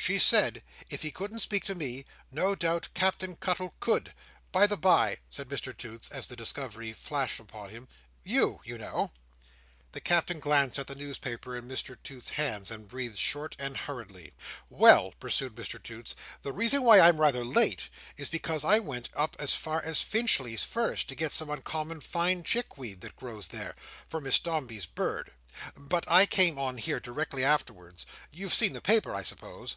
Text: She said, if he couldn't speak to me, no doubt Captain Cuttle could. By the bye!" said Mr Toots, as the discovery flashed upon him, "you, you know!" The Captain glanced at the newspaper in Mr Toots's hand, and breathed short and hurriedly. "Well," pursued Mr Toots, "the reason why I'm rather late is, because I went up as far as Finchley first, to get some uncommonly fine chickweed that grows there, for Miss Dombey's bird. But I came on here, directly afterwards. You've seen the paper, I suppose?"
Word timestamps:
She 0.00 0.20
said, 0.20 0.62
if 0.88 1.02
he 1.02 1.10
couldn't 1.10 1.40
speak 1.40 1.64
to 1.64 1.74
me, 1.74 2.06
no 2.30 2.54
doubt 2.54 2.88
Captain 2.94 3.36
Cuttle 3.36 3.74
could. 3.78 4.14
By 4.52 4.66
the 4.66 4.76
bye!" 4.76 5.18
said 5.28 5.50
Mr 5.50 5.76
Toots, 5.76 6.08
as 6.10 6.28
the 6.28 6.36
discovery 6.36 6.94
flashed 6.94 7.38
upon 7.40 7.70
him, 7.70 7.88
"you, 8.22 8.60
you 8.64 8.78
know!" 8.78 9.10
The 9.92 10.00
Captain 10.00 10.40
glanced 10.40 10.78
at 10.78 10.86
the 10.86 10.94
newspaper 10.94 11.56
in 11.56 11.68
Mr 11.68 11.98
Toots's 12.02 12.30
hand, 12.32 12.70
and 12.70 12.88
breathed 12.88 13.18
short 13.18 13.54
and 13.58 13.76
hurriedly. 13.76 14.32
"Well," 14.70 15.12
pursued 15.20 15.54
Mr 15.56 15.82
Toots, 15.82 16.16
"the 16.40 16.54
reason 16.54 16.84
why 16.84 17.00
I'm 17.00 17.20
rather 17.20 17.44
late 17.44 17.90
is, 18.16 18.30
because 18.30 18.64
I 18.64 18.78
went 18.78 19.10
up 19.14 19.36
as 19.38 19.52
far 19.54 19.82
as 19.82 20.00
Finchley 20.00 20.56
first, 20.56 21.10
to 21.10 21.16
get 21.16 21.32
some 21.32 21.50
uncommonly 21.50 22.02
fine 22.04 22.44
chickweed 22.44 23.02
that 23.02 23.16
grows 23.16 23.48
there, 23.48 23.74
for 24.06 24.22
Miss 24.22 24.38
Dombey's 24.38 24.86
bird. 24.86 25.32
But 25.76 26.10
I 26.10 26.24
came 26.24 26.56
on 26.56 26.78
here, 26.78 27.00
directly 27.00 27.44
afterwards. 27.44 28.06
You've 28.30 28.54
seen 28.54 28.72
the 28.72 28.80
paper, 28.80 29.14
I 29.14 29.20
suppose?" 29.22 29.76